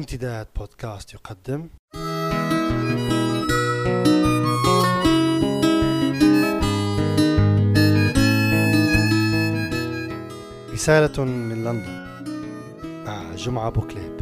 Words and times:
امتداد 0.00 0.46
بودكاست 0.56 1.14
يقدم. 1.14 1.68
رسالة 10.72 11.24
من 11.24 11.64
لندن. 11.64 12.00
مع 13.06 13.34
جمعة 13.34 13.70
بوكليب 13.70 14.20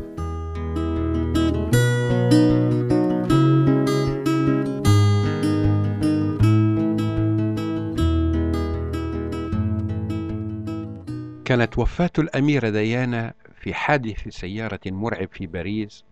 كانت 11.44 11.78
وفاة 11.78 12.10
الأميرة 12.18 12.68
ديانا 12.68 13.34
في 13.60 13.74
حادث 13.74 14.28
سيارة 14.28 14.80
مرعب 14.86 15.28
في 15.32 15.46
باريس 15.46 16.04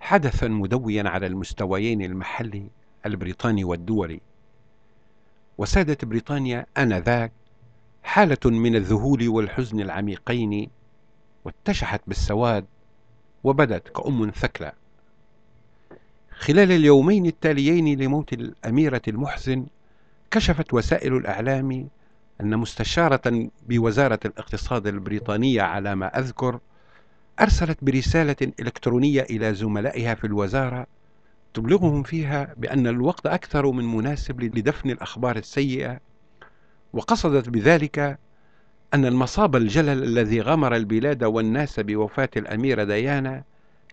حدثا 0.00 0.48
مدويا 0.48 1.08
على 1.08 1.26
المستويين 1.26 2.02
المحلي 2.02 2.70
البريطاني 3.06 3.64
والدولي. 3.64 4.20
وسادت 5.58 6.04
بريطانيا 6.04 6.66
آنذاك 6.78 7.32
حالة 8.02 8.38
من 8.44 8.76
الذهول 8.76 9.28
والحزن 9.28 9.80
العميقين 9.80 10.70
واتشحت 11.44 12.00
بالسواد 12.06 12.64
وبدت 13.44 13.88
كأم 13.88 14.30
ثكلى. 14.30 14.72
خلال 16.30 16.72
اليومين 16.72 17.26
التاليين 17.26 17.98
لموت 18.00 18.32
الأميرة 18.32 19.02
المحزن 19.08 19.66
كشفت 20.30 20.74
وسائل 20.74 21.16
الإعلام 21.16 21.88
أن 22.40 22.56
مستشارة 22.56 23.48
بوزارة 23.68 24.20
الاقتصاد 24.24 24.86
البريطانية 24.86 25.62
على 25.62 25.94
ما 25.94 26.18
أذكر 26.18 26.60
أرسلت 27.40 27.78
برسالة 27.84 28.36
إلكترونية 28.60 29.22
إلى 29.22 29.54
زملائها 29.54 30.14
في 30.14 30.26
الوزارة 30.26 30.86
تبلغهم 31.54 32.02
فيها 32.02 32.54
بأن 32.56 32.86
الوقت 32.86 33.26
أكثر 33.26 33.70
من 33.70 33.84
مناسب 33.84 34.42
لدفن 34.42 34.90
الأخبار 34.90 35.36
السيئة 35.36 36.00
وقصدت 36.92 37.48
بذلك 37.48 38.18
أن 38.94 39.04
المصاب 39.04 39.56
الجلل 39.56 40.02
الذي 40.02 40.40
غمر 40.40 40.76
البلاد 40.76 41.24
والناس 41.24 41.80
بوفاة 41.80 42.28
الأميرة 42.36 42.84
ديانا 42.84 43.44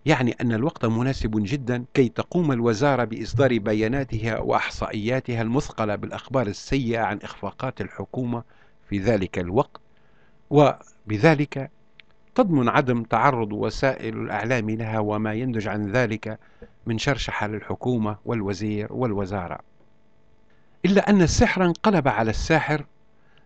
يعني 0.06 0.36
أن 0.42 0.52
الوقت 0.54 0.86
مناسب 0.86 1.32
جدا 1.36 1.86
كي 1.94 2.10
تقوم 2.10 2.52
الوزارة 2.52 3.04
بإصدار 3.04 3.58
بياناتها 3.60 4.40
وأحصائياتها 4.40 5.42
المثقلة 5.42 5.96
بالأخبار 5.96 6.48
السيئة 6.48 7.00
عن 7.00 7.20
إخفاقات 7.24 7.82
الحكومة 7.82 8.44
في 8.90 9.00
ذلك 9.00 9.40
الوقت 9.40 9.82
وبذلك 10.50 11.72
تضمن 12.40 12.70
عدم 12.70 13.04
تعرض 13.04 13.54
وسائل 13.54 14.18
الأعلام 14.18 14.70
لها 14.70 15.00
وما 15.00 15.34
ينتج 15.34 15.68
عن 15.68 15.92
ذلك 15.92 16.40
من 16.86 16.98
شرشحة 16.98 17.48
للحكومة 17.48 18.18
والوزير 18.26 18.94
والوزارة. 18.94 19.60
إلا 20.86 21.10
أن 21.10 21.22
السحر 21.22 21.66
انقلب 21.66 22.08
على 22.08 22.30
الساحر 22.30 22.86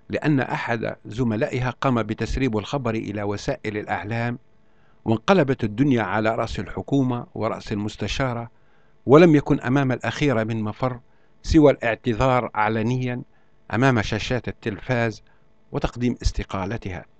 لأن 0.09 0.39
أحد 0.39 0.95
زملائها 1.05 1.69
قام 1.69 2.03
بتسريب 2.03 2.57
الخبر 2.57 2.95
إلى 2.95 3.23
وسائل 3.23 3.77
الأعلام 3.77 4.39
وانقلبت 5.05 5.63
الدنيا 5.63 6.03
على 6.03 6.35
رأس 6.35 6.59
الحكومة 6.59 7.25
ورأس 7.35 7.71
المستشارة 7.71 8.51
ولم 9.05 9.35
يكن 9.35 9.59
أمام 9.59 9.91
الأخيرة 9.91 10.43
من 10.43 10.63
مفر 10.63 10.99
سوى 11.43 11.71
الاعتذار 11.71 12.51
علنيا 12.55 13.21
أمام 13.73 14.01
شاشات 14.01 14.47
التلفاز 14.47 15.23
وتقديم 15.71 16.15
استقالتها. 16.21 17.12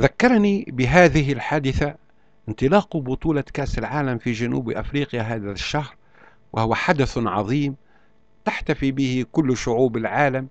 ذكرني 0.00 0.64
بهذه 0.68 1.32
الحادثة 1.32 1.94
انطلاق 2.48 2.96
بطولة 2.96 3.44
كأس 3.52 3.78
العالم 3.78 4.18
في 4.18 4.32
جنوب 4.32 4.70
أفريقيا 4.70 5.22
هذا 5.22 5.50
الشهر 5.50 5.96
وهو 6.52 6.74
حدث 6.74 7.18
عظيم 7.18 7.76
تحتفي 8.44 8.92
به 8.92 9.26
كل 9.32 9.56
شعوب 9.56 9.96
العالم 9.96 10.48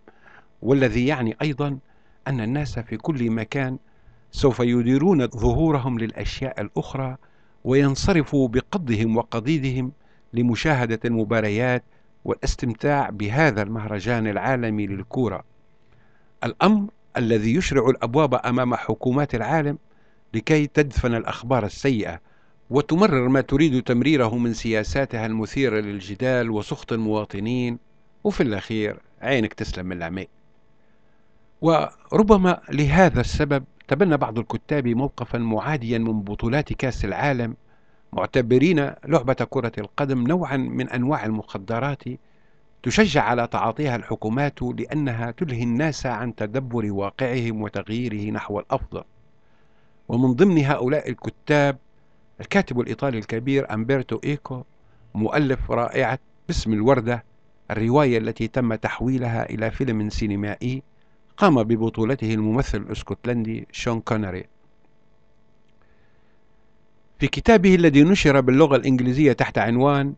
والذي 0.61 1.07
يعني 1.07 1.37
أيضا 1.41 1.77
أن 2.27 2.41
الناس 2.41 2.79
في 2.79 2.97
كل 2.97 3.31
مكان 3.31 3.77
سوف 4.31 4.59
يديرون 4.59 5.27
ظهورهم 5.27 5.99
للأشياء 5.99 6.61
الأخرى 6.61 7.17
وينصرفوا 7.63 8.47
بقضهم 8.47 9.17
وقضيدهم 9.17 9.91
لمشاهدة 10.33 10.99
المباريات 11.05 11.83
والاستمتاع 12.25 13.09
بهذا 13.09 13.61
المهرجان 13.61 14.27
العالمي 14.27 14.87
للكورة. 14.87 15.43
الأمر 16.43 16.89
الذي 17.17 17.55
يشرع 17.55 17.89
الأبواب 17.89 18.35
أمام 18.35 18.75
حكومات 18.75 19.35
العالم 19.35 19.77
لكي 20.33 20.67
تدفن 20.67 21.15
الأخبار 21.15 21.65
السيئة 21.65 22.19
وتمرر 22.69 23.27
ما 23.27 23.41
تريد 23.41 23.83
تمريره 23.83 24.37
من 24.37 24.53
سياساتها 24.53 25.25
المثيرة 25.25 25.79
للجدال 25.79 26.49
وسخط 26.49 26.93
المواطنين. 26.93 27.79
وفي 28.23 28.43
الأخير 28.43 28.99
عينك 29.21 29.53
تسلم 29.53 29.85
من 29.85 29.97
العمي 29.97 30.27
وربما 31.61 32.61
لهذا 32.69 33.21
السبب 33.21 33.63
تبنى 33.87 34.17
بعض 34.17 34.39
الكتاب 34.39 34.87
موقفا 34.87 35.37
معاديا 35.37 35.97
من 35.97 36.21
بطولات 36.21 36.73
كأس 36.73 37.05
العالم 37.05 37.55
معتبرين 38.13 38.91
لعبة 39.05 39.33
كرة 39.49 39.71
القدم 39.77 40.27
نوعا 40.27 40.57
من 40.57 40.89
أنواع 40.89 41.25
المخدرات 41.25 42.03
تشجع 42.83 43.23
على 43.23 43.47
تعاطيها 43.47 43.95
الحكومات 43.95 44.61
لأنها 44.61 45.31
تلهي 45.31 45.63
الناس 45.63 46.05
عن 46.05 46.35
تدبر 46.35 46.91
واقعهم 46.91 47.61
وتغييره 47.61 48.31
نحو 48.31 48.59
الأفضل. 48.59 49.03
ومن 50.07 50.33
ضمن 50.33 50.65
هؤلاء 50.65 51.09
الكتاب 51.09 51.77
الكاتب 52.41 52.79
الإيطالي 52.79 53.17
الكبير 53.17 53.73
أمبرتو 53.73 54.19
إيكو 54.23 54.63
مؤلف 55.15 55.71
رائعة 55.71 56.19
باسم 56.47 56.73
الوردة 56.73 57.23
الرواية 57.71 58.17
التي 58.17 58.47
تم 58.47 58.75
تحويلها 58.75 59.49
إلى 59.49 59.71
فيلم 59.71 60.09
سينمائي 60.09 60.83
قام 61.37 61.63
ببطولته 61.63 62.33
الممثل 62.33 62.77
الإسكتلندي 62.77 63.67
شون 63.71 63.99
كونري. 63.99 64.43
في 67.19 67.27
كتابه 67.27 67.75
الذي 67.75 68.03
نشر 68.03 68.41
باللغة 68.41 68.75
الإنجليزية 68.75 69.33
تحت 69.33 69.57
عنوان 69.57 70.13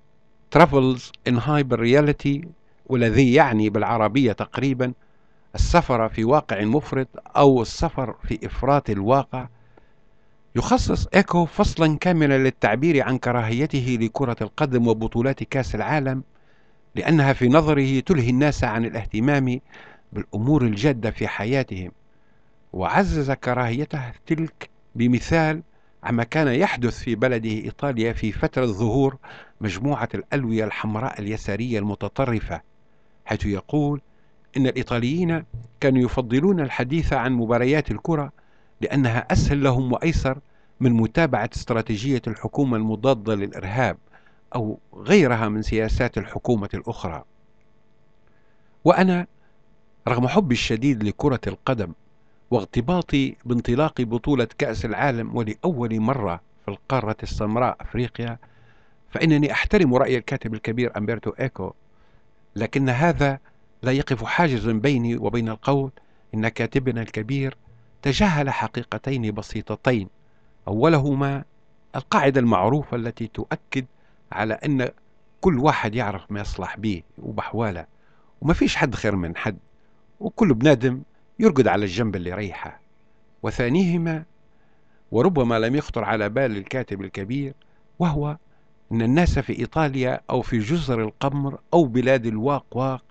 Travels 0.56 1.12
in 1.26 1.36
Hyper 1.38 1.78
Reality 1.78 2.48
والذي 2.86 3.34
يعني 3.34 3.70
بالعربية 3.70 4.32
تقريبا 4.32 4.94
السفر 5.56 6.10
في 6.10 6.24
واقع 6.24 6.64
مفرط 6.64 7.08
أو 7.38 7.62
السفر 7.62 8.16
في 8.24 8.46
إفراط 8.46 8.90
الواقع. 8.90 9.48
يخصص 10.56 11.08
إيكو 11.08 11.46
فصلا 11.46 11.98
كاملا 11.98 12.38
للتعبير 12.38 13.04
عن 13.04 13.18
كراهيته 13.18 13.98
لكرة 14.02 14.36
القدم 14.42 14.88
وبطولات 14.88 15.44
كأس 15.44 15.76
العالم 15.76 16.24
لأنها 16.96 17.34
في 17.34 17.48
نظره 17.48 18.00
تلهي 18.00 18.30
الناس 18.30 18.64
عن 18.64 18.86
الاهتمام 18.86 19.60
بالأمور 20.14 20.62
الجادة 20.62 21.12
في 21.12 21.28
حياتهم. 21.28 21.92
وعزز 22.74 23.32
كراهيته 23.32 24.12
تلك 24.26 24.70
بمثال 24.96 25.62
عما 26.06 26.24
كان 26.24 26.48
يحدث 26.48 27.00
في 27.00 27.16
بلده 27.16 27.50
إيطاليا 27.50 28.14
في 28.14 28.32
فترة 28.32 28.66
ظهور 28.66 29.18
مجموعة 29.62 30.10
الألوية 30.14 30.66
الحمراء 30.66 31.22
اليسارية 31.22 31.80
المتطرفة 31.80 32.62
حيث 33.26 33.46
يقول 33.46 34.02
إن 34.58 34.68
الإيطاليين 34.68 35.44
كانوا 35.80 36.02
يفضلون 36.02 36.60
الحديث 36.60 37.14
عن 37.14 37.34
مباريات 37.34 37.92
الكرة 37.92 38.32
لأنها 38.82 39.20
أسهل 39.32 39.64
لهم 39.64 39.94
وأيسر 39.94 40.38
من 40.80 40.94
متابعة 40.94 41.50
استراتيجية 41.56 42.22
الحكومة 42.28 42.78
المضادة 42.78 43.36
للإرهاب 43.36 43.98
أو 44.56 44.80
غيرها 44.96 45.50
من 45.50 45.62
سياسات 45.62 46.18
الحكومة 46.18 46.70
الأخرى. 46.74 47.24
وأنا 48.84 49.28
رغم 50.08 50.28
حبي 50.28 50.54
الشديد 50.54 51.04
لكرة 51.04 51.40
القدم 51.48 51.94
واغتباطي 52.56 53.36
بانطلاق 53.46 54.02
بطولة 54.02 54.48
كأس 54.58 54.86
العالم 54.86 55.36
ولأول 55.36 56.00
مرة 56.00 56.42
في 56.66 56.72
القارة 56.72 57.16
السمراء 57.24 57.78
أفريقيا 57.82 58.38
فإنني 59.12 59.52
أحترم 59.52 59.96
رأي 59.96 60.18
الكاتب 60.18 60.54
الكبير 60.54 60.98
أمبرتو 60.98 61.30
إيكو 61.30 61.74
لكن 62.56 62.90
هذا 62.90 63.40
لا 63.84 63.92
يقف 63.92 64.24
حاجز 64.24 64.70
بيني 64.70 65.18
وبين 65.18 65.50
القول 65.50 65.92
إن 66.34 66.48
كاتبنا 66.48 67.02
الكبير 67.02 67.58
تجاهل 68.02 68.50
حقيقتين 68.50 69.32
بسيطتين 69.32 70.10
أولهما 70.68 71.44
القاعدة 71.96 72.40
المعروفة 72.40 72.98
التي 72.98 73.28
تؤكد 73.28 73.86
على 74.32 74.54
أن 74.54 74.90
كل 75.42 75.60
واحد 75.60 75.96
يعرف 75.96 76.32
ما 76.32 76.40
يصلح 76.42 76.78
به 76.78 77.04
وبحواله 77.18 77.86
وما 78.42 78.54
فيش 78.54 78.76
حد 78.76 78.96
خير 78.96 79.16
من 79.16 79.38
حد 79.38 79.58
وكل 80.20 80.54
بنادم 80.54 81.02
يرقد 81.40 81.68
على 81.68 81.86
الجنب 81.86 82.16
اللي 82.16 82.34
ريحه 82.34 82.82
وثانيهما 83.44 84.24
وربما 85.12 85.60
لم 85.60 85.76
يخطر 85.76 86.04
على 86.04 86.30
بال 86.30 86.58
الكاتب 86.58 87.02
الكبير 87.02 87.54
وهو 88.00 88.38
أن 88.92 89.02
الناس 89.02 89.40
في 89.40 89.60
إيطاليا 89.60 90.22
أو 90.30 90.42
في 90.42 90.60
جزر 90.60 91.02
القمر 91.02 91.60
أو 91.74 91.84
بلاد 91.84 92.26
الواق 92.26 92.66
واق 92.72 93.04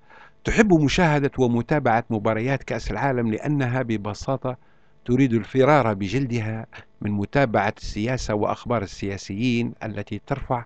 تحب 0.44 0.72
مشاهدة 0.74 1.30
ومتابعة 1.38 2.04
مباريات 2.10 2.62
كأس 2.62 2.90
العالم 2.90 3.30
لأنها 3.32 3.82
ببساطة 3.82 4.56
تريد 5.04 5.32
الفرار 5.32 5.94
بجلدها 5.94 6.66
من 7.00 7.10
متابعة 7.10 7.74
السياسة 7.78 8.34
وأخبار 8.34 8.82
السياسيين 8.82 9.72
التي 9.82 10.20
ترفع 10.26 10.64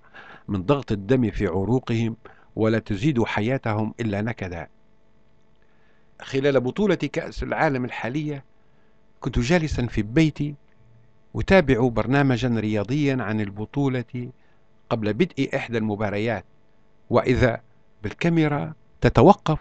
من 0.49 0.63
ضغط 0.63 0.93
الدم 0.93 1.31
في 1.31 1.47
عروقهم 1.47 2.17
ولا 2.57 2.79
تزيد 2.79 3.23
حياتهم 3.23 3.95
إلا 4.01 4.23
نكدا. 4.23 4.69
خلال 6.23 6.61
بطولة 6.61 6.95
كأس 6.95 7.43
العالم 7.43 7.85
الحالية 7.85 8.45
كنت 9.21 9.39
جالسا 9.39 9.87
في 9.87 10.03
بيتي 10.03 10.55
أتابع 11.37 11.89
برنامجا 11.89 12.49
رياضيا 12.49 13.17
عن 13.21 13.41
البطولة 13.41 14.31
قبل 14.91 15.13
بدء 15.13 15.51
إحدى 15.57 15.79
المباريات. 15.79 16.45
وإذا 17.11 17.61
بالكاميرا 18.03 18.73
تتوقف 19.01 19.59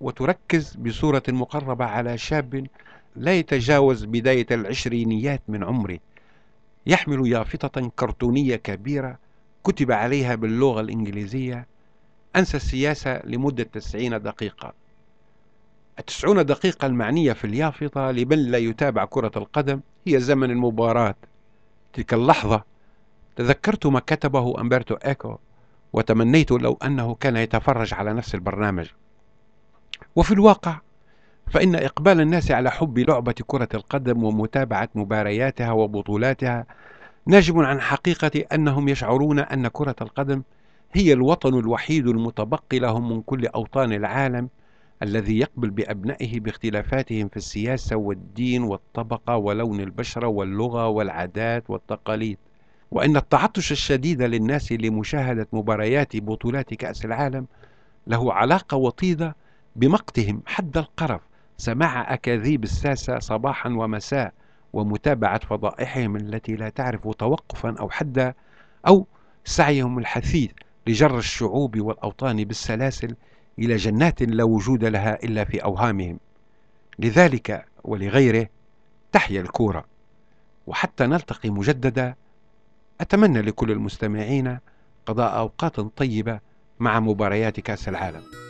وتركز 0.00 0.76
بصورة 0.76 1.22
مقربة 1.28 1.84
على 1.84 2.18
شاب 2.18 2.66
لا 3.16 3.34
يتجاوز 3.34 4.04
بداية 4.04 4.46
العشرينيات 4.50 5.42
من 5.48 5.64
عمره. 5.64 5.98
يحمل 6.86 7.32
يافطة 7.32 7.90
كرتونية 7.96 8.56
كبيرة 8.56 9.18
كتب 9.64 9.92
عليها 9.92 10.34
باللغة 10.34 10.80
الإنجليزية. 10.80 11.66
أنسى 12.36 12.56
السياسة 12.56 13.26
لمدة 13.26 13.64
تسعين 13.64 14.22
دقيقة. 14.22 14.74
التسعون 15.98 16.46
دقيقة 16.46 16.86
المعنية 16.86 17.32
في 17.32 17.44
اليافطة 17.44 18.10
لمن 18.10 18.38
لا 18.38 18.58
يتابع 18.58 19.04
كرة 19.04 19.32
القدم 19.36 19.80
هي 20.06 20.20
زمن 20.20 20.50
المباراة. 20.50 21.14
تلك 21.92 22.14
اللحظة 22.14 22.64
تذكرت 23.36 23.86
ما 23.86 24.00
كتبه 24.00 24.60
أمبرتو 24.60 24.94
إيكو 24.94 25.38
وتمنيت 25.92 26.50
لو 26.50 26.78
أنه 26.84 27.14
كان 27.14 27.36
يتفرج 27.36 27.94
على 27.94 28.12
نفس 28.12 28.34
البرنامج. 28.34 28.86
وفي 30.16 30.34
الواقع 30.34 30.80
فإن 31.50 31.74
إقبال 31.74 32.20
الناس 32.20 32.50
على 32.50 32.70
حب 32.70 32.98
لعبة 32.98 33.34
كرة 33.46 33.68
القدم 33.74 34.24
ومتابعة 34.24 34.88
مبارياتها 34.94 35.72
وبطولاتها 35.72 36.66
ناجم 37.26 37.58
عن 37.58 37.80
حقيقة 37.80 38.44
أنهم 38.52 38.88
يشعرون 38.88 39.38
أن 39.38 39.68
كرة 39.68 39.96
القدم 40.00 40.42
هي 40.92 41.12
الوطن 41.12 41.58
الوحيد 41.58 42.06
المتبقي 42.06 42.78
لهم 42.78 43.12
من 43.12 43.22
كل 43.22 43.46
أوطان 43.46 43.92
العالم 43.92 44.48
الذي 45.02 45.38
يقبل 45.38 45.70
بأبنائه 45.70 46.40
باختلافاتهم 46.40 47.28
في 47.28 47.36
السياسة 47.36 47.96
والدين 47.96 48.62
والطبقة 48.62 49.36
ولون 49.36 49.80
البشرة 49.80 50.26
واللغة 50.26 50.88
والعادات 50.88 51.70
والتقاليد. 51.70 52.38
وإن 52.90 53.16
التعطش 53.16 53.72
الشديد 53.72 54.22
للناس 54.22 54.72
لمشاهدة 54.72 55.46
مباريات 55.52 56.16
بطولات 56.16 56.74
كأس 56.74 57.04
العالم 57.04 57.46
له 58.06 58.32
علاقة 58.32 58.76
وطيدة 58.76 59.36
بمقتهم 59.76 60.42
حد 60.46 60.78
القرف 60.78 61.20
سماع 61.56 62.14
أكاذيب 62.14 62.64
الساسة 62.64 63.18
صباحا 63.18 63.68
ومساء 63.68 64.32
ومتابعة 64.72 65.38
فضائحهم 65.38 66.16
التي 66.16 66.54
لا 66.56 66.68
تعرف 66.68 67.08
توقفا 67.08 67.76
أو 67.80 67.90
حدا 67.90 68.34
أو 68.86 69.06
سعيهم 69.44 69.98
الحثيث 69.98 70.50
لجر 70.86 71.18
الشعوب 71.18 71.80
والأوطان 71.80 72.44
بالسلاسل 72.44 73.16
إلى 73.58 73.76
جنات 73.76 74.22
لا 74.22 74.44
وجود 74.44 74.84
لها 74.84 75.24
إلا 75.24 75.44
في 75.44 75.64
أوهامهم. 75.64 76.18
لذلك 76.98 77.64
ولغيره 77.84 78.48
تحيا 79.12 79.40
الكورة. 79.40 79.84
وحتى 80.66 81.06
نلتقي 81.06 81.50
مجددا 81.50 82.14
أتمنى 83.00 83.42
لكل 83.42 83.70
المستمعين 83.70 84.58
قضاء 85.06 85.38
أوقات 85.38 85.80
طيبة 85.80 86.40
مع 86.78 87.00
مباريات 87.00 87.60
كأس 87.60 87.88
العالم. 87.88 88.47